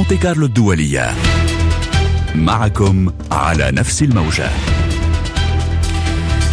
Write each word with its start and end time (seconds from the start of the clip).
مونتي 0.00 0.16
كارلو 0.16 0.46
الدولية. 0.46 1.14
معكم 2.34 3.12
على 3.32 3.70
نفس 3.70 4.02
الموجة. 4.02 4.50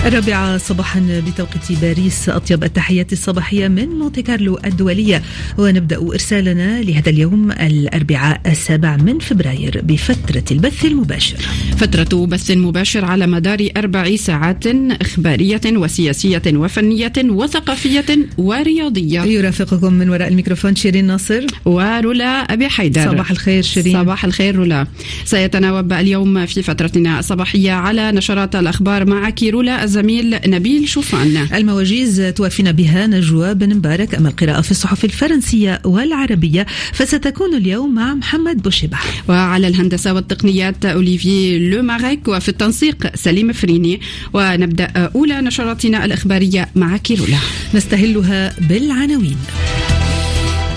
الرابعة 0.06 0.58
صباحا 0.58 1.22
بتوقيت 1.28 1.80
باريس 1.82 2.30
أطيب 2.30 2.64
التحيات 2.64 3.14
الصباحية 3.14 3.68
من 3.68 3.90
مونتي 3.90 4.22
كارلو 4.22 4.60
الدولية. 4.66 5.22
ونبدأ 5.58 5.98
إرسالنا 5.98 6.82
لهذا 6.82 7.10
اليوم 7.10 7.52
الأربعاء 7.52 8.42
السابع 8.46 8.98
من 8.98 9.20
فبراير 9.20 9.82
بفترة 9.84 10.44
البث 10.52 10.86
المباشر. 10.86 11.38
فترة 11.78 12.26
بث 12.26 12.52
مباشر 12.52 13.06
على 13.06 13.28
مدار 13.28 13.68
أربع 13.78 14.16
ساعات 14.16 14.64
إخبارية 15.02 15.62
وسياسية 15.66 16.42
وفنية 16.48 17.14
وثقافية 17.24 18.06
ورياضية. 18.38 19.22
يرافقكم 19.22 19.94
من 19.94 20.10
وراء 20.10 20.28
الميكروفون 20.28 20.76
شيرين 20.76 21.06
ناصر. 21.06 21.46
ورولا 21.66 22.26
أبي 22.26 22.70
حيدر. 22.70 23.12
صباح 23.12 23.32
الخير 23.32 23.64
شيرين. 23.64 23.94
صباح 23.94 24.26
الخير 24.26 24.56
رولا. 24.56 24.88
سيتناوب 25.26 25.94
اليوم 25.94 26.46
في 26.46 26.62
فترتنا 26.62 27.20
الصباحية 27.20 27.72
على 27.72 28.12
نشرات 28.12 28.56
الأخبار 28.56 29.06
معك 29.06 29.44
رولا 29.44 29.87
الزميل 29.88 30.40
نبيل 30.48 30.88
شوفان 30.88 31.48
المواجيز 31.54 32.34
توافينا 32.36 32.72
بها 32.72 33.08
نجوى 33.08 33.54
بن 33.54 33.76
مبارك 33.76 34.16
أما 34.16 34.30
القراءة 34.30 34.62
في 34.62 34.72
الصحف 34.72 35.06
الفرنسية 35.06 35.82
والعربية 35.86 36.66
فستكون 36.94 37.56
اليوم 37.56 37.96
مع 37.96 38.14
محمد 38.14 38.62
بوشبح 38.62 39.24
وعلى 39.30 39.68
الهندسة 39.68 40.14
والتقنيات 40.14 40.86
أوليفي 40.86 41.60
لو 41.60 41.82
ماريك 41.82 42.28
وفي 42.28 42.50
التنسيق 42.50 43.16
سليم 43.16 43.54
فريني. 43.54 44.02
ونبدأ 44.34 45.12
أولى 45.16 45.42
نشراتنا 45.42 46.06
الإخبارية 46.06 46.70
مع 46.76 46.98
كيرولا. 46.98 47.38
نستهلها 47.74 48.54
بالعناوين. 48.70 49.38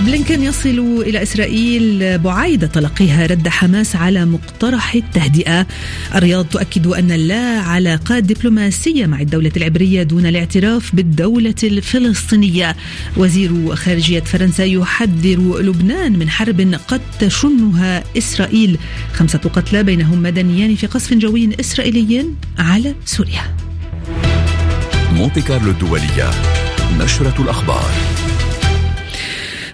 بلينكن 0.00 0.42
يصل 0.42 1.02
إلى 1.06 1.22
إسرائيل 1.22 2.18
بعيد 2.18 2.68
تلقيها 2.68 3.26
رد 3.26 3.48
حماس 3.48 3.96
على 3.96 4.24
مقترح 4.24 4.94
التهدئة. 4.94 5.66
الرياض 6.14 6.44
تؤكد 6.44 6.86
أن 6.86 7.08
لا 7.08 7.60
علاقات 7.60 8.24
دبلوماسية 8.24 9.06
مع 9.06 9.20
الدولة 9.20 9.52
العبرية 9.56 10.02
دون 10.02 10.26
الاعتراف 10.26 10.94
بالدولة 10.94 11.54
الفلسطينية. 11.62 12.76
وزير 13.16 13.76
خارجية 13.76 14.20
فرنسا 14.20 14.64
يحذر 14.64 15.60
لبنان 15.60 16.18
من 16.18 16.30
حرب 16.30 16.74
قد 16.88 17.00
تشنها 17.20 18.04
إسرائيل. 18.18 18.78
خمسة 19.12 19.38
قتلى 19.38 19.82
بينهم 19.82 20.22
مدنيان 20.22 20.74
في 20.74 20.86
قصف 20.86 21.14
جوي 21.14 21.50
إسرائيلي 21.60 22.26
على 22.58 22.94
سوريا. 23.04 23.56
مونتي 25.12 25.42
كارلو 25.42 25.70
الدولية 25.70 26.30
نشرة 26.98 27.42
الأخبار. 27.42 27.90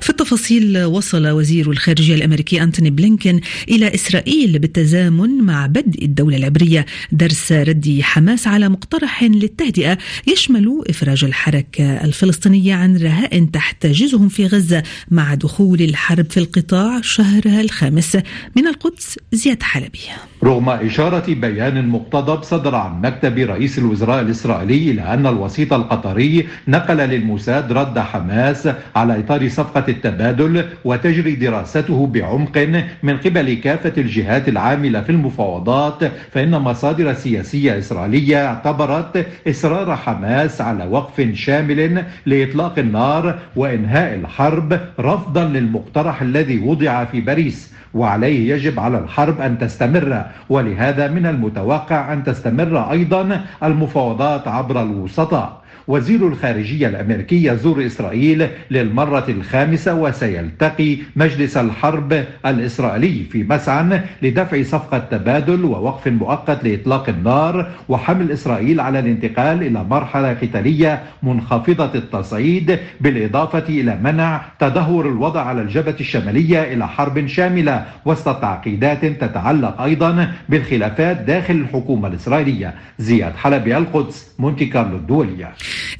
في 0.06 0.10
التفاصيل 0.10 0.84
وصل 0.84 1.28
وزير 1.28 1.70
الخارجية 1.70 2.14
الأمريكي 2.14 2.62
أنتوني 2.62 2.90
بلينكن 2.90 3.40
إلى 3.68 3.94
إسرائيل 3.94 4.58
بالتزامن 4.58 5.44
مع 5.44 5.66
بدء 5.66 6.04
الدولة 6.04 6.36
العبرية 6.36 6.86
درس 7.12 7.52
رد 7.52 7.98
حماس 8.02 8.46
على 8.46 8.68
مقترح 8.68 9.22
للتهدئة 9.22 9.98
يشمل 10.26 10.82
إفراج 10.88 11.24
الحركة 11.24 12.04
الفلسطينية 12.04 12.74
عن 12.74 12.96
رهائن 12.96 13.50
تحتجزهم 13.50 14.28
في 14.28 14.46
غزة 14.46 14.82
مع 15.10 15.34
دخول 15.34 15.80
الحرب 15.82 16.30
في 16.30 16.40
القطاع 16.40 17.00
شهرها 17.00 17.60
الخامس. 17.60 18.16
من 18.56 18.66
القدس 18.66 19.18
زياد 19.32 19.62
حلبي. 19.62 20.00
رغم 20.44 20.68
إشارة 20.68 21.34
بيان 21.34 21.88
مقتضب 21.88 22.42
صدر 22.42 22.74
عن 22.74 23.00
مكتب 23.00 23.38
رئيس 23.38 23.78
الوزراء 23.78 24.20
الإسرائيلي 24.20 24.90
إلى 24.90 25.02
أن 25.02 25.26
الوسيط 25.26 25.72
القطري 25.72 26.48
نقل 26.68 26.96
للموساد 26.96 27.72
رد 27.72 27.98
حماس 27.98 28.68
على 28.96 29.18
إطار 29.20 29.48
صفقة 29.48 29.95
التبادل 29.96 30.64
وتجري 30.84 31.34
دراسته 31.34 32.06
بعمق 32.06 32.58
من 33.02 33.16
قبل 33.16 33.54
كافة 33.54 33.92
الجهات 33.98 34.48
العاملة 34.48 35.00
في 35.00 35.10
المفاوضات 35.10 36.04
فإن 36.32 36.50
مصادر 36.50 37.14
سياسية 37.14 37.78
إسرائيلية 37.78 38.46
اعتبرت 38.46 39.26
إصرار 39.48 39.96
حماس 39.96 40.60
على 40.60 40.84
وقف 40.86 41.34
شامل 41.34 42.04
لإطلاق 42.26 42.78
النار 42.78 43.38
وإنهاء 43.56 44.14
الحرب 44.14 44.80
رفضا 45.00 45.44
للمقترح 45.44 46.22
الذي 46.22 46.58
وضع 46.58 47.04
في 47.04 47.20
باريس 47.20 47.72
وعليه 47.94 48.54
يجب 48.54 48.80
على 48.80 48.98
الحرب 48.98 49.40
أن 49.40 49.58
تستمر. 49.58 50.24
ولهذا 50.48 51.08
من 51.08 51.26
المتوقع 51.26 52.12
أن 52.12 52.24
تستمر 52.24 52.90
أيضا 52.90 53.40
المفاوضات 53.62 54.48
عبر 54.48 54.82
الوسطاء. 54.82 55.65
وزير 55.88 56.28
الخارجية 56.28 56.88
الأمريكي 56.88 57.44
يزور 57.44 57.86
إسرائيل 57.86 58.48
للمرة 58.70 59.24
الخامسة 59.28 59.94
وسيلتقي 59.94 60.96
مجلس 61.16 61.56
الحرب 61.56 62.24
الإسرائيلي 62.46 63.24
في 63.24 63.42
مسعى 63.42 64.00
لدفع 64.22 64.62
صفقة 64.62 64.98
تبادل 64.98 65.64
ووقف 65.64 66.08
مؤقت 66.08 66.64
لإطلاق 66.64 67.08
النار 67.08 67.70
وحمل 67.88 68.32
إسرائيل 68.32 68.80
على 68.80 68.98
الانتقال 68.98 69.62
إلى 69.62 69.84
مرحلة 69.84 70.32
قتالية 70.34 71.02
منخفضة 71.22 71.90
التصعيد 71.94 72.78
بالإضافة 73.00 73.64
إلى 73.68 73.98
منع 74.02 74.42
تدهور 74.58 75.08
الوضع 75.08 75.40
على 75.42 75.62
الجبهة 75.62 75.96
الشمالية 76.00 76.62
إلى 76.72 76.88
حرب 76.88 77.26
شاملة 77.26 77.84
وسط 78.04 78.40
تعقيدات 78.40 79.04
تتعلق 79.04 79.80
أيضا 79.80 80.32
بالخلافات 80.48 81.16
داخل 81.16 81.54
الحكومة 81.54 82.08
الإسرائيلية. 82.08 82.74
زياد 82.98 83.36
حلبي 83.36 83.76
القدس 83.76 84.34
مونتي 84.38 84.66
كارلو 84.66 84.96
الدولية. 84.96 85.52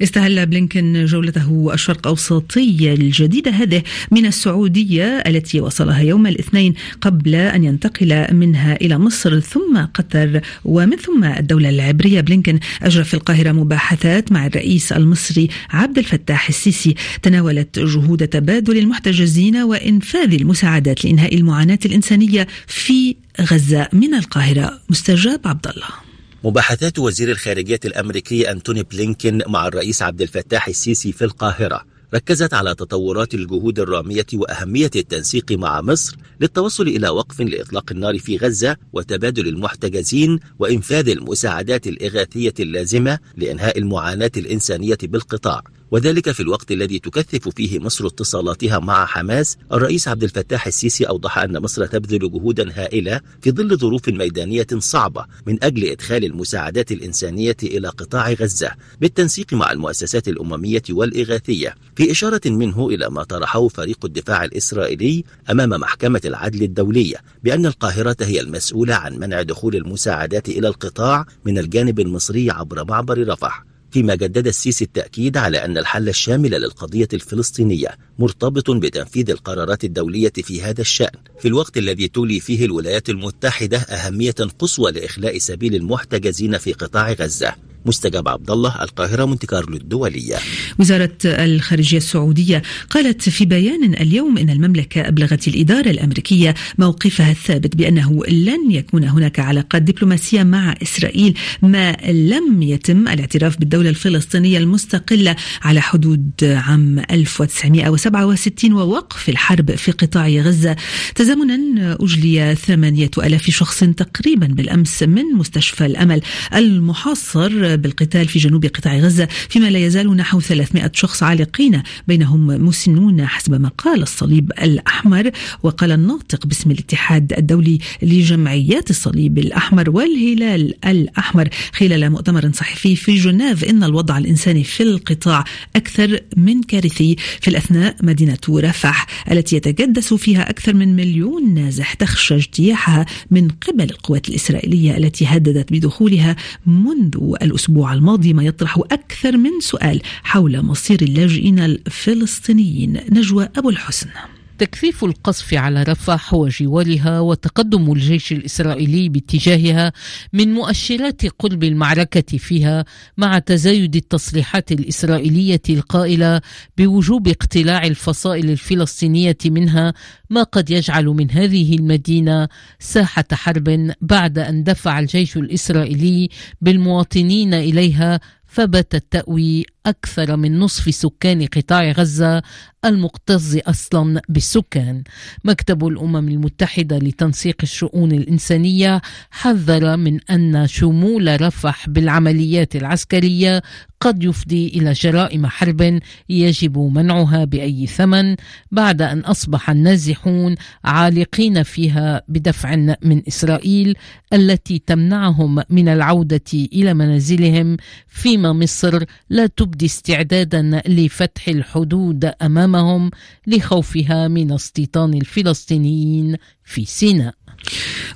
استهل 0.03 0.45
بلينكن 0.45 1.05
جولته 1.05 1.73
الشرق 1.73 2.07
أوسطية 2.07 2.93
الجديدة 2.93 3.51
هذه 3.51 3.83
من 4.11 4.25
السعودية 4.25 5.03
التي 5.03 5.61
وصلها 5.61 5.99
يوم 5.99 6.27
الاثنين 6.27 6.73
قبل 7.01 7.35
أن 7.35 7.63
ينتقل 7.63 8.27
منها 8.31 8.75
إلى 8.75 8.97
مصر 8.97 9.39
ثم 9.39 9.77
قطر 9.93 10.41
ومن 10.65 10.97
ثم 10.97 11.23
الدولة 11.23 11.69
العبرية. 11.69 12.21
بلينكن 12.21 12.59
أجرى 12.81 13.03
في 13.03 13.13
القاهرة 13.13 13.51
مباحثات 13.51 14.31
مع 14.31 14.45
الرئيس 14.45 14.91
المصري 14.91 15.47
عبد 15.69 15.97
الفتاح 15.97 16.49
السيسي. 16.49 16.95
تناولت 17.21 17.79
جهود 17.79 18.27
تبادل 18.27 18.77
المحتجزين 18.77 19.57
وإنفاذ 19.57 20.33
المساعدات 20.33 21.05
لإنهاء 21.05 21.35
المعاناة 21.35 21.79
الإنسانية 21.85 22.47
في 22.67 23.15
غزة 23.41 23.87
من 23.93 24.13
القاهرة. 24.13 24.79
مستجاب 24.89 25.39
عبد 25.45 25.67
الله. 25.67 26.06
مباحثات 26.43 26.99
وزير 26.99 27.31
الخارجية 27.31 27.79
الأمريكي 27.85 28.51
أنتوني 28.51 28.83
بلينكين 28.83 29.41
مع 29.47 29.67
الرئيس 29.67 30.01
عبد 30.01 30.21
الفتاح 30.21 30.67
السيسي 30.67 31.11
في 31.11 31.25
القاهرة 31.25 31.85
ركزت 32.13 32.53
على 32.53 32.75
تطورات 32.75 33.33
الجهود 33.33 33.79
الرامية 33.79 34.25
وأهمية 34.33 34.91
التنسيق 34.95 35.51
مع 35.51 35.81
مصر 35.81 36.17
للتوصل 36.41 36.87
إلى 36.87 37.09
وقف 37.09 37.41
لإطلاق 37.41 37.91
النار 37.91 38.19
في 38.19 38.37
غزة 38.37 38.77
وتبادل 38.93 39.47
المحتجزين 39.47 40.39
وإنفاذ 40.59 41.09
المساعدات 41.09 41.87
الإغاثية 41.87 42.53
اللازمة 42.59 43.19
لإنهاء 43.37 43.77
المعاناة 43.77 44.31
الإنسانية 44.37 44.97
بالقطاع. 45.03 45.61
وذلك 45.91 46.31
في 46.31 46.39
الوقت 46.39 46.71
الذي 46.71 46.99
تكثف 46.99 47.49
فيه 47.49 47.79
مصر 47.79 48.07
اتصالاتها 48.07 48.79
مع 48.79 49.05
حماس. 49.05 49.57
الرئيس 49.71 50.07
عبد 50.07 50.23
الفتاح 50.23 50.67
السيسي 50.67 51.03
أوضح 51.03 51.37
أن 51.37 51.61
مصر 51.61 51.85
تبذل 51.85 52.19
جهودا 52.19 52.71
هائلة 52.73 53.21
في 53.41 53.51
ظل 53.51 53.77
ظروف 53.77 54.09
ميدانية 54.09 54.67
صعبة 54.77 55.25
من 55.45 55.63
أجل 55.63 55.85
إدخال 55.85 56.25
المساعدات 56.25 56.91
الإنسانية 56.91 57.57
إلى 57.63 57.87
قطاع 57.87 58.33
غزة 58.33 58.71
بالتنسيق 59.01 59.53
مع 59.53 59.71
المؤسسات 59.71 60.27
الأممية 60.27 60.83
والإغاثية. 60.89 61.75
في 61.95 62.11
إشارة 62.11 62.41
منه 62.45 62.89
إلى 62.89 63.09
ما 63.09 63.23
طرحه 63.23 63.67
فريق 63.67 64.05
الدفاع 64.05 64.43
الإسرائيلي 64.43 65.23
أمام 65.51 65.69
محكمة 65.69 66.21
العدل 66.25 66.63
الدولية 66.63 67.15
بأن 67.43 67.65
القاهرة 67.65 68.17
هي 68.21 68.41
المسؤولة 68.41 68.95
عن 68.95 69.19
منع 69.19 69.41
دخول 69.41 69.75
المساعدات 69.75 70.49
إلى 70.49 70.67
القطاع 70.67 71.25
من 71.45 71.57
الجانب 71.57 71.99
المصري 71.99 72.51
عبر 72.51 72.83
معبر 72.83 73.27
رفح. 73.27 73.76
فيما 73.97 74.15
جدد 74.15 74.47
السيسي 74.47 74.85
التأكيد 74.85 75.37
على 75.37 75.65
أن 75.65 75.77
الحل 75.77 76.09
الشامل 76.09 76.51
للقضية 76.51 77.07
الفلسطينية 77.13 77.97
مرتبط 78.19 78.71
بتنفيذ 78.71 79.29
القرارات 79.29 79.83
الدولية 79.83 80.33
في 80.35 80.61
هذا 80.61 80.81
الشأن. 80.81 81.19
في 81.39 81.47
الوقت 81.47 81.77
الذي 81.77 82.07
تولي 82.07 82.39
فيه 82.39 82.65
الولايات 82.65 83.09
المتحدة 83.09 83.77
أهمية 83.77 84.35
قصوى 84.59 84.91
لإخلاء 84.91 85.37
سبيل 85.37 85.75
المحتجزين 85.75 86.57
في 86.57 86.73
قطاع 86.73 87.11
غزة. 87.11 87.55
مستجاب 87.85 88.27
عبد 88.27 88.51
الله 88.51 88.83
القاهرة 88.83 89.25
مونتي 89.25 89.47
كارلو 89.47 89.77
الدولية. 89.77 90.35
وزارة 90.79 91.17
الخارجية 91.25 91.97
السعودية 91.97 92.61
قالت 92.89 93.29
في 93.29 93.45
بيان 93.45 93.93
اليوم 93.93 94.37
إن 94.37 94.49
المملكة 94.49 95.07
أبلغت 95.07 95.47
الإدارة 95.47 95.89
الأمريكية 95.89 96.55
موقفها 96.77 97.31
الثابت 97.31 97.75
بأنه 97.75 98.25
لن 98.25 98.71
يكون 98.71 99.03
هناك 99.03 99.39
علاقات 99.39 99.81
دبلوماسية 99.81 100.43
مع 100.43 100.75
إسرائيل 100.83 101.37
ما 101.61 101.97
لم 102.07 102.61
يتم 102.61 103.07
الاعتراف 103.07 103.57
بالدولة 103.59 103.89
الفلسطينية 103.89 104.57
المستقلة 104.57 105.35
على 105.61 105.81
حدود 105.81 106.31
عام 106.43 106.99
1967 107.11 108.73
ووقف 108.73 109.29
الحرب 109.29 109.75
في 109.75 109.91
قطاع 109.91 110.27
غزة. 110.27 110.75
تزامنا 111.15 111.97
أجلي 111.99 112.55
ثمانية 112.55 113.11
ألاف 113.17 113.49
شخص 113.49 113.79
تقريبا 113.79 114.47
بالأمس 114.47 115.03
من 115.03 115.23
مستشفى 115.23 115.85
الأمل 115.85 116.21
المحاصر 116.53 117.66
بالقتال 117.75 118.27
في 118.27 118.39
جنوب 118.39 118.65
قطاع 118.65 118.97
غزة 118.97 119.27
فيما 119.49 119.69
لا 119.69 119.79
يزال 119.79 120.15
نحو 120.15 120.39
300 120.39 120.91
شخص 120.93 121.23
عالقين 121.23 121.81
بينهم 122.07 122.47
مسنون 122.47 123.25
حسب 123.25 123.61
ما 123.61 123.69
قال 123.77 124.01
الصليب 124.01 124.51
الأحمر 124.61 125.31
وقال 125.63 125.91
الناطق 125.91 126.47
باسم 126.47 126.71
الاتحاد 126.71 127.33
الدولي 127.33 127.79
لجمعيات 128.01 128.89
الصليب 128.89 129.37
الأحمر 129.37 129.89
والهلال 129.89 130.85
الأحمر. 130.85 131.49
خلال 131.73 132.09
مؤتمر 132.09 132.51
صحفي 132.53 132.95
في 132.95 133.15
جنيف 133.15 133.63
إن 133.63 133.83
الوضع 133.83 134.17
الإنساني 134.17 134.63
في 134.63 134.83
القطاع 134.83 135.43
أكثر 135.75 136.19
من 136.37 136.63
كارثي. 136.63 137.15
في 137.41 137.47
الأثناء 137.47 137.95
مدينة 138.03 138.37
رفح 138.49 139.05
التي 139.31 139.55
يتجدس 139.55 140.13
فيها 140.13 140.49
أكثر 140.49 140.73
من 140.73 140.95
مليون 140.95 141.53
نازح 141.53 141.93
تخشى 141.93 142.35
اجتياحها 142.35 143.05
من 143.31 143.47
قبل 143.49 143.83
القوات 143.83 144.29
الإسرائيلية 144.29 144.97
التي 144.97 145.25
هددت 145.25 145.73
بدخولها 145.73 146.35
منذ 146.65 147.15
الأسبوع. 147.41 147.56
الماضي 147.93 148.33
ما 148.33 148.43
يطرح 148.43 148.79
أكثر 148.91 149.37
من 149.37 149.59
سؤال 149.59 150.01
حول 150.23 150.61
مصير 150.61 151.01
اللاجئين 151.01 151.59
الفلسطينيين. 151.59 152.99
نجوى 153.11 153.49
أبو 153.57 153.69
الحسن. 153.69 154.09
تكثيف 154.57 155.03
القصف 155.03 155.53
على 155.53 155.83
رفح 155.83 156.33
وجوارها 156.33 157.19
وتقدم 157.19 157.91
الجيش 157.91 158.31
الإسرائيلي 158.31 159.09
باتجاهها 159.09 159.93
من 160.33 160.53
مؤشرات 160.53 161.25
قرب 161.25 161.63
المعركة 161.63 162.37
فيها 162.37 162.85
مع 163.17 163.39
تزايد 163.39 163.95
التصريحات 163.95 164.71
الإسرائيلية 164.71 165.61
القائلة 165.69 166.41
بوجوب 166.77 167.27
اقتلاع 167.27 167.83
الفصائل 167.83 168.49
الفلسطينية 168.49 169.37
منها 169.45 169.93
ما 170.29 170.43
قد 170.43 170.69
يجعل 170.69 171.05
من 171.05 171.31
هذه 171.31 171.75
المدينة 171.75 172.47
ساحة 172.79 173.25
حرب 173.33 173.91
بعد 174.01 174.39
أن 174.39 174.63
دفع 174.63 174.99
الجيش 174.99 175.37
الإسرائيلي 175.37 176.29
بالمواطنين 176.61 177.53
إليها 177.53 178.19
فباتت 178.47 179.05
تأوي 179.11 179.65
أكثر 179.87 180.35
من 180.35 180.59
نصف 180.59 180.95
سكان 180.95 181.45
قطاع 181.45 181.91
غزة 181.91 182.43
المكتظ 182.85 183.57
أصلا 183.67 184.21
بالسكان. 184.29 185.03
مكتب 185.43 185.87
الأمم 185.87 186.29
المتحدة 186.29 186.97
لتنسيق 186.97 187.55
الشؤون 187.63 188.11
الإنسانية 188.11 189.01
حذر 189.31 189.97
من 189.97 190.19
أن 190.29 190.67
شمول 190.67 191.41
رفح 191.41 191.89
بالعمليات 191.89 192.75
العسكرية 192.75 193.61
قد 193.99 194.23
يفضي 194.23 194.67
إلى 194.67 194.93
جرائم 194.93 195.47
حرب 195.47 195.99
يجب 196.29 196.77
منعها 196.77 197.45
بأي 197.45 197.87
ثمن 197.87 198.35
بعد 198.71 199.01
أن 199.01 199.19
أصبح 199.19 199.69
النازحون 199.69 200.55
عالقين 200.83 201.63
فيها 201.63 202.21
بدفع 202.27 202.75
من 203.01 203.21
إسرائيل 203.27 203.95
التي 204.33 204.79
تمنعهم 204.79 205.63
من 205.69 205.87
العودة 205.89 206.53
إلى 206.53 206.93
منازلهم. 206.93 207.77
فيما 208.07 208.53
مصر 208.53 209.03
لا 209.29 209.47
تبدي 209.77 209.85
استعدادا 209.85 210.81
لفتح 210.87 211.47
الحدود 211.47 212.25
أمامهم 212.25 213.11
لخوفها 213.47 214.27
من 214.27 214.51
استيطان 214.51 215.13
الفلسطينيين 215.13 216.37
في 216.63 216.85
سيناء. 216.85 217.36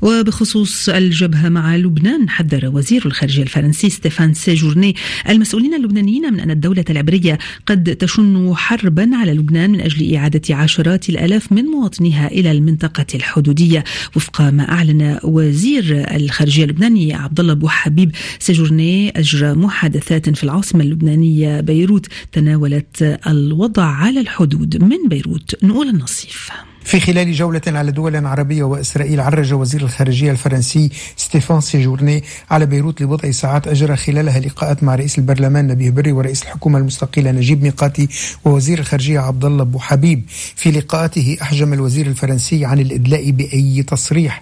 وبخصوص 0.02 0.90
الجبهة 0.90 1.50
مع 1.50 1.76
لبنان 1.76 2.30
حذر 2.30 2.70
وزير 2.74 3.06
الخارجية 3.06 3.44
الفرنسي 3.44 3.90
ستيفان 3.90 4.34
سيجورني 4.34 4.96
المسؤولين 5.30 5.74
اللبنانيين 5.74 6.34
من 6.34 6.40
أن 6.40 6.52
الدولة 6.52 6.86
العبرية 6.90 7.38
قد 7.66 7.96
تشن 7.96 8.54
حربا 8.56 9.10
على 9.14 9.34
لبنان 9.34 9.72
من 9.72 9.82
أجل 9.82 10.16
إعادة 10.16 10.56
عشرات 10.56 11.10
الآلاف 11.10 11.52
من 11.52 11.66
مواطنيها 11.66 12.28
إلى 12.28 12.52
المنطقة 12.52 13.06
الحدودية. 13.16 13.84
وفق 14.16 14.42
ما 14.42 14.72
أعلن 14.72 15.20
وزير 15.24 16.16
الخارجية 16.16 16.64
اللبناني 16.64 17.14
عبد 17.14 17.40
الله 17.40 17.54
أبو 17.54 17.68
حبيب 17.68 18.12
سيجورني 18.40 19.10
أجرى 19.10 19.54
محادثات 19.54 20.30
في 20.30 20.44
العاصمة 20.44 20.84
اللبنانية 20.84 21.62
بيروت 21.62 22.08
تناولت 22.32 23.20
الوضع 23.28 23.86
على 23.86 24.20
الحدود 24.20 24.84
من 24.84 25.08
بيروت. 25.10 25.64
نقولا 25.64 25.90
ناصيف. 25.90 26.50
في 26.84 27.00
خلال 27.00 27.34
جولة 27.34 27.62
على 27.68 27.92
دول 27.92 28.26
عربية 28.26 28.64
وإسرائيل 28.64 29.20
عرج 29.20 29.54
وزير 29.54 29.82
الخارجية 29.82 30.32
الفرنسي 30.32 30.90
ستيفان 31.18 31.62
سيجورني 31.62 32.24
على 32.52 32.66
بيروت 32.66 33.02
لبضع 33.02 33.32
ساعات 33.32 33.68
أجرى 33.68 33.96
خلالها 33.96 34.40
لقاءات 34.40 34.84
مع 34.84 34.96
رئيس 34.96 35.18
البرلمان 35.18 35.68
نبيه 35.68 35.90
بري 35.90 36.12
ورئيس 36.12 36.44
الحكومة 36.44 36.80
المستقيلة 36.80 37.32
نجيب 37.32 37.64
ميقاتي 37.64 38.08
ووزير 38.46 38.80
الخارجية 38.80 39.20
عبد 39.20 39.46
الله 39.46 39.62
أبو 39.64 39.80
حبيب. 39.80 40.24
في 40.56 40.72
لقاءاته 40.72 41.38
أحجم 41.42 41.74
الوزير 41.74 42.08
الفرنسي 42.08 42.66
عن 42.66 42.80
الإدلاء 42.80 43.32
بأي 43.32 43.84
تصريح. 43.84 44.42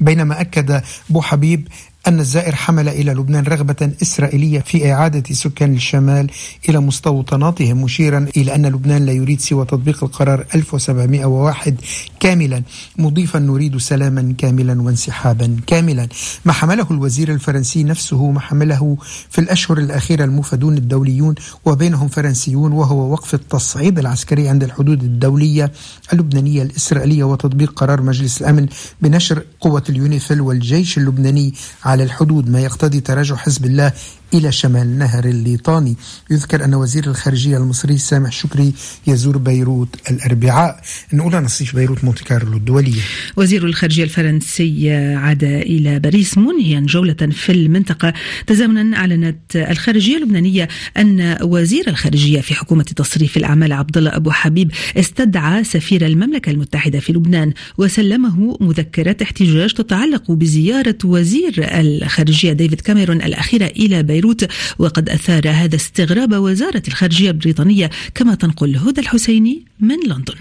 بينما 0.00 0.40
أكد 0.40 0.82
أبو 1.10 1.20
حبيب 1.20 1.68
أن 2.08 2.20
الزائر 2.20 2.54
حمل 2.54 2.88
إلى 2.88 3.12
لبنان 3.12 3.44
رغبة 3.44 3.92
إسرائيلية 4.02 4.60
في 4.60 4.92
إعادة 4.92 5.34
سكان 5.34 5.74
الشمال 5.74 6.30
إلى 6.68 6.80
مستوطناتهم 6.80 7.82
مشيرا 7.82 8.26
إلى 8.36 8.54
أن 8.54 8.66
لبنان 8.66 9.06
لا 9.06 9.12
يريد 9.12 9.40
سوى 9.40 9.64
تطبيق 9.64 10.04
القرار 10.04 10.44
1701 10.54 11.76
كاملا. 12.20 12.62
مضيفا 12.98 13.38
نريد 13.38 13.76
سلاما 13.76 14.34
كاملا 14.38 14.82
وانسحابا 14.82 15.56
كاملا. 15.66 16.08
ما 16.44 16.52
حمله 16.52 16.86
الوزير 16.90 17.32
الفرنسي 17.32 17.84
نفسه 17.84 18.30
ما 18.30 18.40
حمله 18.40 18.96
في 19.30 19.40
الأشهر 19.40 19.78
الأخيرة 19.78 20.24
المفدون 20.24 20.76
الدوليون 20.76 21.34
وبينهم 21.64 22.08
فرنسيون 22.08 22.72
وهو 22.72 23.12
وقف 23.12 23.34
التصعيد 23.34 23.98
العسكري 23.98 24.48
عند 24.48 24.64
الحدود 24.64 25.02
الدولية 25.02 25.72
اللبنانية 26.12 26.62
الإسرائيلية 26.62 27.24
وتطبيق 27.24 27.72
قرار 27.72 28.02
مجلس 28.02 28.40
الأمن 28.40 28.66
بنشر 29.02 29.42
قوة 29.60 29.82
اليونيفيل 29.88 30.40
والجيش 30.40 30.98
اللبناني 30.98 31.54
على 31.90 32.02
الحدود 32.02 32.50
ما 32.50 32.60
يقتضي 32.60 33.00
تراجع 33.00 33.36
حزب 33.36 33.64
الله 33.66 33.92
إلى 34.34 34.52
شمال 34.52 34.98
نهر 34.98 35.24
الليطاني 35.24 35.96
يذكر 36.30 36.64
أن 36.64 36.74
وزير 36.74 37.06
الخارجية 37.06 37.56
المصري 37.56 37.98
سامح 37.98 38.32
شكري 38.32 38.72
يزور 39.06 39.38
بيروت 39.38 39.88
الأربعاء. 40.10 40.80
نقولا 41.12 41.34
ناصيف 41.34 41.76
بيروت 41.76 42.04
مونتي 42.04 42.24
كارلو 42.24 42.56
الدولية 42.56 43.00
وزير 43.36 43.64
الخارجية 43.64 44.04
الفرنسي 44.04 44.92
عاد 44.92 45.44
إلى 45.44 45.98
باريس 45.98 46.38
منهيا 46.38 46.80
جولة 46.80 47.12
في 47.12 47.52
المنطقة. 47.52 48.12
تزامنا 48.46 48.96
أعلنت 48.96 49.56
الخارجية 49.56 50.16
اللبنانية 50.16 50.68
أن 50.96 51.38
وزير 51.42 51.88
الخارجية 51.88 52.40
في 52.40 52.54
حكومة 52.54 52.82
تصريف 52.82 53.36
الأعمال 53.36 53.72
عبد 53.72 53.98
الله 53.98 54.16
أبو 54.16 54.30
حبيب 54.30 54.70
استدعى 54.96 55.64
سفير 55.64 56.06
المملكة 56.06 56.50
المتحدة 56.50 57.00
في 57.00 57.12
لبنان 57.12 57.52
وسلمه 57.78 58.56
مذكرات 58.60 59.22
احتجاج 59.22 59.72
تتعلق 59.72 60.32
بزيارة 60.32 60.98
وزير 61.04 61.54
الخارجية 61.58 62.52
ديفيد 62.52 62.80
كاميرون 62.80 63.22
الأخيرة 63.22 63.66
إلى 63.66 64.02
بيروت. 64.02 64.19
بيروت 64.20 64.48
وقد 64.78 65.08
أثار 65.08 65.50
هذا 65.50 65.76
استغراب 65.76 66.32
وزارة 66.32 66.82
الخارجية 66.88 67.30
البريطانية 67.30 67.90
كما 68.14 68.34
تنقل 68.34 68.76
هدى 68.76 69.00
الحسيني 69.00 69.64
من 69.80 69.96
لندن. 70.06 70.34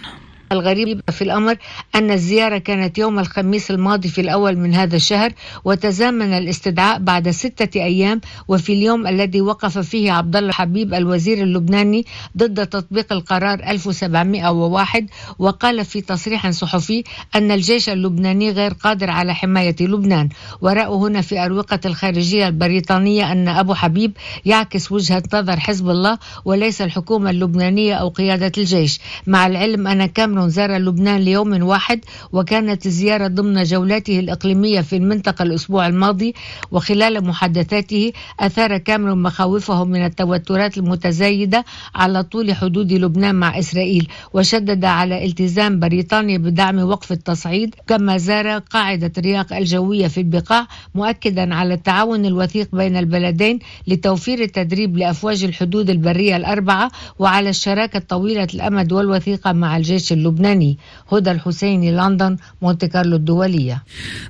الغريب 0.52 1.02
في 1.12 1.22
الأمر 1.22 1.56
أن 1.96 2.12
الزيارة 2.12 2.58
كانت 2.58 2.98
يوم 2.98 3.20
الخميس 3.20 3.72
الماضي 3.72 4.10
في 4.10 4.22
الأول 4.22 4.58
من 4.58 4.74
هذا 4.74 4.96
الشهر 4.96 5.32
وتزامن 5.66 6.34
الاستدعاء 6.34 7.00
بعد 7.00 7.30
ستة 7.30 7.84
أيام 7.84 8.22
وفي 8.48 8.74
اليوم 8.74 9.08
الذي 9.08 9.42
وقف 9.42 9.78
فيه 9.78 10.12
عبد 10.12 10.36
الله 10.36 10.52
حبيب 10.52 10.94
الوزير 10.94 11.44
اللبناني 11.44 12.06
ضد 12.38 12.68
تطبيق 12.68 13.14
القرار 13.14 13.60
1701 13.64 15.10
وقال 15.40 15.86
في 15.86 16.02
تصريح 16.02 16.50
صحفي 16.50 17.04
أن 17.36 17.52
الجيش 17.52 17.90
اللبناني 17.90 18.52
غير 18.52 18.74
قادر 18.74 19.10
على 19.10 19.36
حماية 19.36 19.76
لبنان. 19.82 20.30
ورأوا 20.62 21.08
هنا 21.08 21.22
في 21.22 21.46
أروقة 21.46 21.80
الخارجية 21.86 22.48
البريطانية 22.48 23.32
أن 23.32 23.48
أبو 23.48 23.74
حبيب 23.74 24.12
يعكس 24.46 24.92
وجهة 24.92 25.24
نظر 25.34 25.60
حزب 25.60 25.90
الله 25.90 26.18
وليس 26.46 26.82
الحكومة 26.82 27.30
اللبنانية 27.30 27.94
أو 27.94 28.10
قيادة 28.10 28.52
الجيش. 28.58 29.00
مع 29.28 29.48
العلم 29.48 29.88
أن 29.88 30.06
كاميرون 30.06 30.39
كاميرون 30.40 30.50
زار 30.50 30.78
لبنان 30.78 31.22
ليوم 31.22 31.64
واحد 31.64 32.00
وكانت 32.32 32.86
الزيارة 32.86 33.28
ضمن 33.28 33.64
جولاته 33.64 34.20
الإقليمية 34.20 34.82
في 34.82 34.96
المنطقة 34.96 35.44
الأسبوع 35.44 35.88
الماضي. 35.88 36.34
وخلال 36.72 37.24
محادثاته 37.28 38.12
أثار 38.40 38.78
كاميرون 38.78 39.22
مخاوفه 39.22 39.86
من 39.86 40.06
التوترات 40.06 40.78
المتزايدة 40.78 41.66
على 41.96 42.24
طول 42.24 42.54
حدود 42.54 42.94
لبنان 42.94 43.36
مع 43.36 43.60
إسرائيل. 43.60 44.08
وشدد 44.34 44.86
على 44.86 45.26
التزام 45.26 45.80
بريطانيا 45.80 46.38
بدعم 46.38 46.80
وقف 46.80 47.12
التصعيد. 47.12 47.76
كما 47.88 48.18
زار 48.18 48.58
قاعدة 48.58 49.12
رياق 49.18 49.54
الجوية 49.54 50.08
في 50.08 50.20
البقاع 50.22 50.68
مؤكدا 50.96 51.56
على 51.56 51.74
التعاون 51.74 52.26
الوثيق 52.26 52.76
بين 52.76 52.98
البلدين 52.98 53.60
لتوفير 53.88 54.40
التدريب 54.42 54.98
لأفواج 54.98 55.44
الحدود 55.44 55.90
البرية 55.90 56.36
الأربعة 56.36 56.92
وعلى 57.20 57.50
الشراكة 57.50 58.00
طويلة 58.00 58.48
الأمد 58.54 58.92
والوثيقة 58.92 59.52
مع 59.52 59.78
الجيش 59.78 60.12
اللبناني. 60.14 60.29
اللبناني 60.30 60.78
هدى 61.12 61.32
الحسيني 61.32 61.92
لندن 61.92 62.38
مونte 62.66 62.86
كارلو 62.86 63.16
الدولية. 63.16 63.84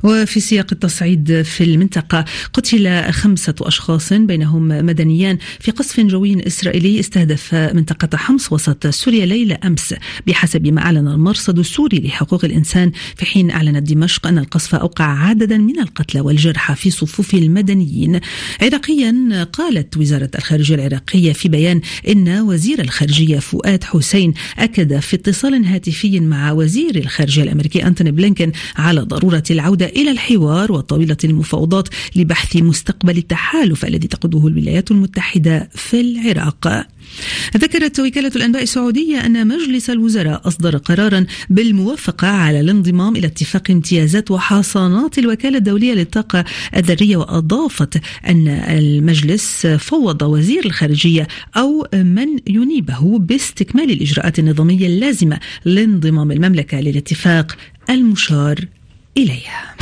وفي 0.03 0.39
سياق 0.39 0.67
التصعيد 0.71 1.41
في 1.41 1.63
المنطقة 1.63 2.25
قتل 2.53 3.11
خمسة 3.11 3.55
أشخاص 3.61 4.13
بينهم 4.13 4.67
مدنيان 4.67 5.37
في 5.59 5.71
قصف 5.71 5.99
جوي 5.99 6.47
إسرائيلي 6.47 6.99
استهدف 6.99 7.53
منطقة 7.53 8.17
حمص 8.17 8.53
وسط 8.53 8.87
سوريا 8.87 9.25
ليلة 9.25 9.57
أمس. 9.65 9.95
بحسب 10.27 10.67
ما 10.67 10.81
أعلن 10.81 11.07
المرصد 11.07 11.59
السوري 11.59 11.99
لحقوق 11.99 12.45
الإنسان 12.45 12.91
في 13.15 13.25
حين 13.25 13.51
أعلنت 13.51 13.89
دمشق 13.91 14.27
أن 14.27 14.37
القصف 14.37 14.75
أوقع 14.75 15.05
عددا 15.05 15.57
من 15.57 15.79
القتلى 15.79 16.21
والجرحى 16.21 16.75
في 16.75 16.91
صفوف 16.91 17.33
المدنيين. 17.33 18.19
عراقيا 18.61 19.43
قالت 19.53 19.97
وزارة 19.97 20.29
الخارجية 20.35 20.75
العراقية 20.75 21.33
في 21.33 21.49
بيان 21.49 21.81
إن 22.07 22.39
وزير 22.39 22.81
الخارجية 22.81 23.39
فؤاد 23.39 23.83
حسين 23.83 24.33
أكد 24.57 24.99
في 24.99 25.15
اتصال 25.15 25.65
هاتفي 25.65 25.88
مع 26.29 26.51
وزير 26.51 26.95
الخارجية 26.95 27.43
الأمريكي 27.43 27.87
أنتوني 27.87 28.11
بلينكن 28.11 28.51
على 28.75 29.01
ضرورة 29.01 29.43
العودة 29.51 29.85
إلى 29.85 30.11
الحوار 30.11 30.71
وطاولة 30.71 31.17
المفاوضات 31.23 31.89
لبحث 32.15 32.55
مستقبل 32.57 33.17
التحالف 33.17 33.85
الذي 33.85 34.07
تقوده 34.07 34.47
الولايات 34.47 34.91
المتحدة 34.91 35.69
في 35.75 36.01
العراق. 36.01 36.87
ذكرت 37.57 37.99
وكالة 37.99 38.31
الأنباء 38.35 38.63
السعودية 38.63 39.25
أن 39.25 39.47
مجلس 39.47 39.89
الوزراء 39.89 40.47
أصدر 40.47 40.77
قرارا 40.77 41.25
بالموافقة 41.49 42.27
على 42.27 42.59
الانضمام 42.59 43.15
إلى 43.15 43.27
اتفاق 43.27 43.71
امتيازات 43.71 44.31
وحصانات 44.31 45.17
الوكالة 45.17 45.57
الدولية 45.57 45.93
للطاقة 45.93 46.45
الذرية 46.75 47.17
وأضافت 47.17 48.01
أن 48.27 48.47
المجلس 48.47 49.67
فوض 49.67 50.21
وزير 50.21 50.65
الخارجية 50.65 51.27
أو 51.57 51.87
من 51.93 52.27
ينيبه 52.47 53.19
باستكمال 53.19 53.91
الإجراءات 53.91 54.39
النظامية 54.39 54.87
اللازمة 54.87 55.39
لانضمام 55.65 56.31
المملكة 56.31 56.79
للاتفاق 56.79 57.55
المشار 57.89 58.65
إليها. 59.17 59.75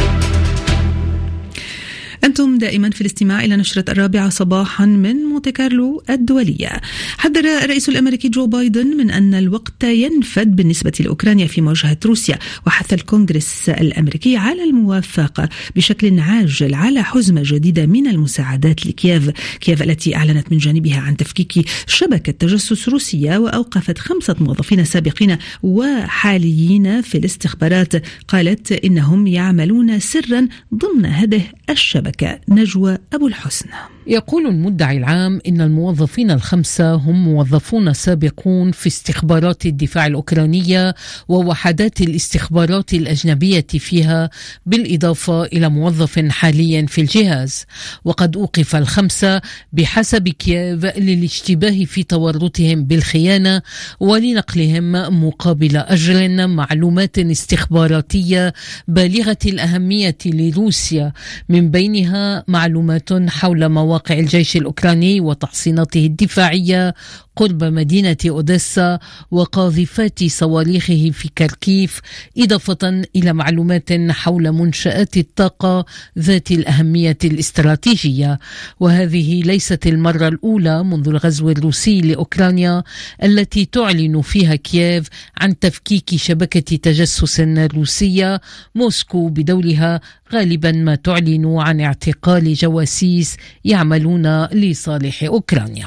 أنتم 2.24 2.58
دائما 2.58 2.90
في 2.90 3.02
الاستماع 3.02 3.44
إلى 3.44 3.56
نشرة 3.56 3.92
الرابعة 3.92 4.30
صباحا 4.30 4.86
من 4.86 5.16
مونتي 5.16 5.52
كارلو 5.52 6.04
الدولية. 6.10 6.82
حذر 7.18 7.46
الرئيس 7.64 7.90
الأمريكي 7.90 8.30
جو 8.30 8.48
بايدن 8.48 8.98
من 8.98 9.12
أن 9.12 9.34
الوقت 9.34 9.84
ينفد 9.84 10.56
بالنسبة 10.56 10.92
لأوكرانيا 11.00 11.48
في 11.48 11.62
مواجهة 11.62 11.98
روسيا 12.06 12.40
وحث 12.68 12.94
الكونغرس 12.94 13.70
الأمريكي 13.70 14.38
على 14.38 14.64
الموافقة 14.64 15.50
بشكل 15.76 16.20
عاجل 16.20 16.74
على 16.74 17.04
حزمة 17.04 17.42
جديدة 17.46 17.86
من 17.86 18.08
المساعدات 18.08 18.86
لكييف. 18.86 19.30
كييف 19.60 19.82
التي 19.82 20.16
أعلنت 20.16 20.52
من 20.52 20.58
جانبها 20.58 21.00
عن 21.00 21.18
تفكيك 21.18 21.70
شبكة 21.88 22.32
تجسس 22.32 22.90
روسية 22.90 23.38
وأوقفت 23.38 23.98
خمسة 23.98 24.36
موظفين 24.40 24.86
سابقين 24.86 25.38
وحاليين 25.64 27.02
في 27.02 27.18
الاستخبارات. 27.18 27.94
قالت 28.28 28.72
إنهم 28.72 29.28
يعملون 29.28 30.00
سرا 30.00 30.48
ضمن 30.74 31.06
هذه 31.06 31.42
الشبكة. 31.70 32.07
الشبكة 32.08 32.40
نجوى 32.50 32.98
أبو 33.14 33.28
الحسن 33.28 33.70
يقول 34.10 34.48
المدعي 34.48 34.98
العام 34.98 35.42
إن 35.48 35.62
الموظفين 35.62 36.32
الخمسة 36.32 36.94
هم 36.94 37.26
موظفون 37.26 37.94
سابقون 37.94 38.72
في 38.72 38.88
استخبارات 38.88 39.66
الدفاع 39.66 40.08
الأوكرانية 40.08 40.96
ووحدات 41.28 42.02
الاستخبارات 42.02 42.94
الأجنبية 42.94 43.66
فيها 43.68 44.30
بالإضافة 44.66 45.44
إلى 45.44 45.70
موظف 45.70 46.20
حاليا 46.20 46.86
في 46.86 47.02
الجهاز. 47.02 47.66
وقد 48.06 48.38
أوقف 48.38 48.76
الخمسة 48.76 49.42
بحسب 49.74 50.30
كييف 50.30 50.86
للاشتباه 50.86 51.86
في 51.86 52.04
تورطهم 52.04 52.84
بالخيانة 52.84 53.62
ولنقلهم 54.00 54.92
مقابل 55.24 55.78
أجر 55.78 56.48
معلومات 56.48 57.20
استخباراتية 57.20 58.54
بالغة 58.88 59.38
الأهمية 59.46 60.18
لروسيا. 60.26 61.14
من 61.50 61.72
بينها 61.72 62.44
معلومات 62.48 63.30
حول 63.30 63.70
مواقع 63.70 63.97
مواقع 63.98 64.20
الجيش 64.20 64.58
الأوكراني 64.58 65.22
وتحصيناته 65.22 66.06
الدفاعية 66.06 66.94
قرب 67.36 67.64
مدينة 67.64 68.18
أوديسا 68.30 69.00
وقاذفات 69.32 70.24
صواريخه 70.24 71.12
في 71.14 71.30
كركيف 71.38 72.02
إضافة 72.38 73.04
إلى 73.16 73.34
معلومات 73.34 73.90
حول 74.10 74.52
منشآت 74.52 75.18
الطاقة 75.18 75.86
ذات 76.20 76.52
الأهمية 76.52 77.18
الاستراتيجية. 77.24 78.40
وهذه 78.80 79.42
ليست 79.44 79.88
المرة 79.88 80.28
الأولى 80.28 80.84
منذ 80.84 81.08
الغزو 81.08 81.50
الروسي 81.50 82.02
لأوكرانيا 82.02 82.84
التي 83.24 83.66
تعلن 83.66 84.22
فيها 84.22 84.56
كييف 84.56 85.08
عن 85.38 85.60
تفكيك 85.60 86.16
شبكة 86.16 86.78
تجسس 86.78 87.42
روسية 87.76 88.42
موسكو 88.76 89.30
بدورها 89.30 90.02
غالبا 90.34 90.72
ما 90.72 90.96
تعلن 90.96 91.56
عن 91.58 91.82
اعتقال 91.82 92.54
جواسيس 92.54 93.38
يعملون 93.66 94.46
لصالح 94.46 95.24
أوكرانيا. 95.24 95.86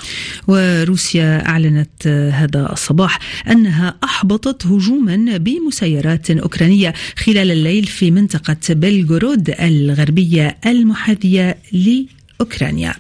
وروسيا 0.49 1.49
أعلنت 1.49 2.06
هذا 2.32 2.73
الصباح 2.73 3.18
أنها 3.50 3.94
أحبطت 4.04 4.66
هجوما 4.66 5.37
بمسيرات 5.37 6.30
أوكرانية 6.30 6.94
خلال 7.16 7.50
الليل 7.50 7.85
في 7.85 8.11
منطقة 8.11 8.56
بلغورود 8.70 9.50
الغربية 9.61 10.56
المحاذية 10.66 11.59
أوكرانيا 12.40 12.94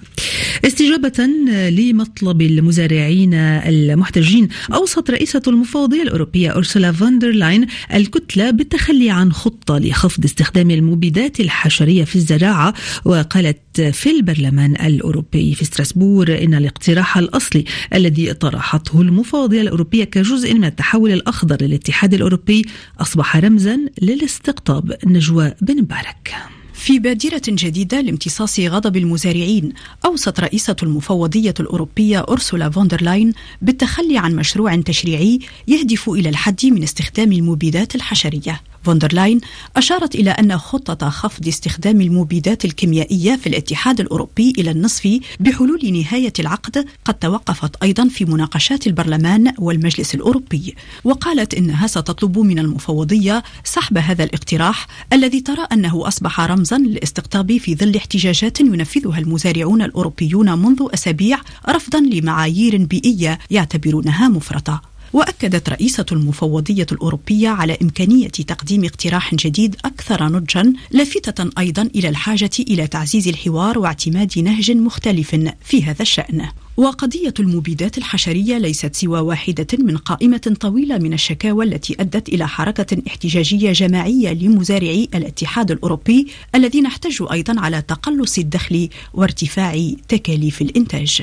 استجابة 0.64 1.26
لمطلب 1.70 2.42
المزارعين 2.42 3.34
المحتجين 3.34 4.48
أوصت 4.74 5.10
رئيسة 5.10 5.42
المفوضية 5.46 6.02
الأوروبية 6.02 6.56
أورسولا 6.56 6.92
فون 6.92 7.11
دير 7.11 7.30
لاين 7.30 7.66
الكتلة 7.94 8.50
بالتخلي 8.50 9.10
عن 9.10 9.32
خطة 9.32 9.78
لخفض 9.78 10.24
استخدام 10.24 10.70
المبيدات 10.70 11.40
الحشرية 11.40 12.04
في 12.04 12.16
الزراعة 12.16 12.74
وقالت 13.04 13.80
في 13.80 14.10
البرلمان 14.10 14.76
الأوروبي 14.86 15.54
في 15.54 15.64
ستراسبور 15.64 16.38
إن 16.42 16.54
الاقتراح 16.54 17.18
الأصلي 17.18 17.64
الذي 17.94 18.34
طرحته 18.34 19.00
المفوضية 19.00 19.60
الأوروبية 19.60 20.04
كجزء 20.04 20.54
من 20.54 20.64
التحول 20.64 21.12
الأخضر 21.12 21.56
للاتحاد 21.60 22.14
الأوروبي 22.14 22.64
أصبح 23.00 23.36
رمزا 23.36 23.80
للاستقطاب 24.02 24.96
نجوى 25.06 25.54
بن 25.62 25.82
مبارك. 25.82 26.59
في 26.80 26.98
بادرة 26.98 27.42
جديدة 27.48 28.00
لامتصاص 28.00 28.60
غضب 28.60 28.96
المزارعين 28.96 29.72
أوصت 30.04 30.40
رئيسة 30.40 30.76
المفوضية 30.82 31.54
الأوروبية 31.60 32.24
أورسولا 32.28 32.70
فون 32.70 32.91
دير 32.91 33.12
لاين 33.12 33.32
بالتخلي 33.62 34.18
عن 34.18 34.36
مشروع 34.36 34.76
تشريعي 34.76 35.38
يهدف 35.68 36.08
إلى 36.08 36.28
الحد 36.28 36.66
من 36.66 36.82
استخدام 36.82 37.32
المبيدات 37.32 37.94
الحشرية. 37.94 38.60
فون 38.82 39.01
دير 39.01 39.21
لاين 39.21 39.40
أشارت 39.76 40.14
إلى 40.14 40.30
أن 40.30 40.58
خطة 40.58 41.08
خفض 41.08 41.48
استخدام 41.48 42.00
المبيدات 42.00 42.64
الكيميائية 42.64 43.36
في 43.36 43.46
الاتحاد 43.46 44.00
الأوروبي 44.00 44.52
إلى 44.58 44.70
النصف 44.70 45.18
بحلول 45.40 45.92
نهاية 45.92 46.32
العقد 46.38 46.84
قد 47.04 47.14
توقفت 47.14 47.82
أيضا 47.82 48.08
في 48.08 48.24
مناقشات 48.24 48.86
البرلمان 48.86 49.52
والمجلس 49.58 50.14
الأوروبي. 50.14 50.74
وقالت 51.04 51.54
إنها 51.54 51.86
ستطلب 51.86 52.38
من 52.38 52.58
المفوضية 52.58 53.42
سحب 53.64 53.98
هذا 53.98 54.24
الاقتراح 54.24 54.86
الذي 55.12 55.40
ترى 55.40 55.66
أنه 55.72 56.08
أصبح 56.08 56.40
رمزا 56.40 56.78
للاستقطاب 56.78 57.56
في 57.56 57.74
ظل 57.74 57.96
احتجاجات 57.96 58.60
ينفذها 58.60 59.18
المزارعون 59.18 59.82
الأوروبيون 59.82 60.58
منذ 60.58 60.86
أسابيع 60.94 61.38
رفضا 61.68 62.00
لمعايير 62.00 62.76
بيئية 62.84 63.38
يعتبرونها 63.50 64.28
مفرطة. 64.28 64.82
وأكدت 65.12 65.68
رئيسة 65.68 66.06
المفوضية 66.12 66.86
الأوروبية 66.92 67.48
على 67.48 67.78
إمكانية 67.82 68.28
تقديم 68.28 68.84
اقتراح 68.84 69.34
جديد 69.34 69.76
أكثر 69.84 70.24
نضجا 70.28 70.72
لافته 70.90 71.50
أيضا 71.58 71.82
إلى 71.82 72.08
الحاجة 72.08 72.50
إلى 72.60 72.86
تعزيز 72.86 73.28
الحوار 73.28 73.78
واعتماد 73.78 74.38
نهج 74.38 74.70
مختلف 74.70 75.36
في 75.64 75.84
هذا 75.84 76.02
الشأن. 76.02 76.48
وقضية 76.76 77.34
المبيدات 77.40 77.98
الحشرية 77.98 78.58
ليست 78.58 78.94
سوى 78.94 79.20
واحدة 79.20 79.66
من 79.78 79.96
قائمة 79.96 80.56
طويلة 80.60 80.98
من 80.98 81.12
الشكاوى 81.12 81.64
التي 81.64 81.96
أدت 82.00 82.28
إلى 82.28 82.48
حركة 82.48 83.02
احتجاجية 83.06 83.72
جماعية 83.72 84.32
لمزارعي 84.32 85.08
الاتحاد 85.14 85.70
الأوروبي 85.70 86.26
الذين 86.54 86.86
احتجوا 86.86 87.32
أيضا 87.32 87.60
على 87.60 87.82
تقلص 87.82 88.38
الدخل 88.38 88.88
وارتفاع 89.14 89.92
تكاليف 90.08 90.62
الإنتاج. 90.62 91.22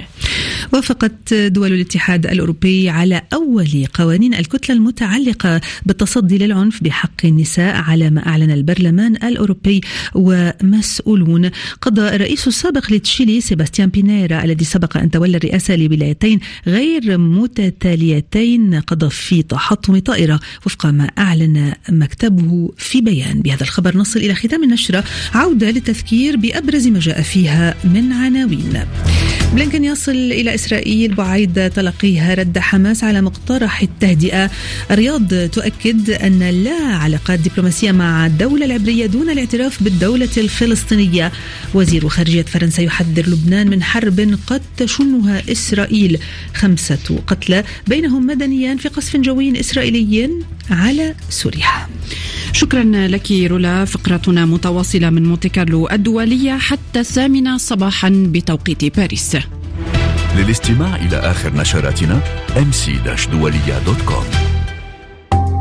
وافقت 0.74 1.34
دول 1.34 1.74
الاتحاد 1.74 2.26
الأوروبي 2.26 2.90
على 2.90 3.22
أول 3.34 3.88
قوانين 3.94 4.34
الكتلة 4.34 4.76
المتعلقة 4.76 5.62
بالتصدي 5.86 6.38
للعنف 6.38 6.84
بحق 6.84 7.26
النساء 7.26 7.76
على 7.76 8.10
ما 8.10 8.28
أعلن 8.28 8.52
البرلمان 8.52 9.16
الأوروبي 9.16 9.82
ومسؤولون. 10.16 11.52
قضى 11.82 12.02
الرئيس 12.02 12.48
السابق 12.48 12.94
لتشيلي 12.94 13.42
سيباستيان 13.42 13.90
بينيرا 13.90 14.44
الذي 14.44 14.66
سبق 14.66 14.98
أن 14.98 15.12
تولى 15.12 15.37
الرئاسة 15.38 15.76
لولايتين 15.76 16.40
غير 16.68 17.18
متتاليتين 17.18 18.80
قضى 18.80 19.10
في 19.10 19.44
تحطم 19.44 20.00
طائرة 20.00 20.40
وفق 20.66 20.86
ما 20.86 21.10
أعلن 21.18 21.74
مكتبه 21.90 22.72
في 22.78 23.02
بيان. 23.02 23.42
بهذا 23.42 23.64
الخبر 23.64 23.98
نصل 23.98 24.20
إلى 24.20 24.36
ختام 24.36 24.64
النشرة. 24.64 25.04
عودة 25.34 25.72
للتذكير 25.72 26.38
بأبرز 26.38 26.88
ما 26.88 27.00
جاء 27.00 27.22
فيها 27.22 27.76
من 27.84 28.14
عناوين. 28.14 28.86
بلينكن 29.54 29.84
يصل 29.84 30.12
إلى 30.12 30.56
إسرائيل 30.56 31.14
بعيد 31.14 31.70
تلقيها 31.70 32.34
رد 32.34 32.60
حماس 32.60 33.04
على 33.04 33.22
مقترح 33.22 33.82
التهدئة. 33.82 34.52
الرياض 34.92 35.50
تؤكد 35.50 36.10
أن 36.10 36.40
لا 36.40 36.82
علاقات 36.82 37.40
دبلوماسية 37.40 37.92
مع 37.92 38.26
الدولة 38.26 38.66
العبرية 38.66 39.06
دون 39.06 39.30
الاعتراف 39.30 39.84
بالدولة 39.84 40.30
الفلسطينية. 40.38 41.32
وزير 41.74 42.10
خارجية 42.10 42.42
فرنسا 42.42 42.82
يحذر 42.82 43.30
لبنان 43.30 43.70
من 43.70 43.84
حرب 43.84 44.38
قد 44.48 44.62
تشنها 44.78 45.27
إسرائيل. 45.30 46.20
خمسة 46.54 47.20
قتلى 47.28 47.64
بينهم 47.88 48.28
مدنيان 48.28 48.78
في 48.78 48.90
قصف 48.90 49.18
جوي 49.18 49.60
إسرائيلي 49.60 50.30
على 50.72 51.16
سوريا. 51.30 51.88
شكرا 52.52 52.84
لك 52.84 53.32
رولا. 53.32 53.86
فقرتنا 53.86 54.46
متواصلة 54.46 55.10
من 55.10 55.26
مونتي 55.26 55.50
كارلو 55.50 55.90
الدولية 55.92 56.58
حتى 56.58 57.00
الثامنة 57.00 57.58
صباحا 57.58 58.10
بتوقيت 58.10 58.98
باريس. 58.98 59.38
للاستماع 60.38 60.96
إلى 60.96 61.18
آخر 61.18 61.54
نشراتنا 61.56 62.22
كوم 64.06 64.47